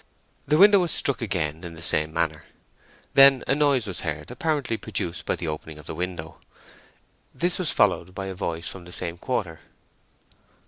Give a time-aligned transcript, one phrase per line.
[0.47, 2.45] The window was struck again in the same manner.
[3.13, 6.39] Then a noise was heard, apparently produced by the opening of the window.
[7.35, 9.59] This was followed by a voice from the same quarter.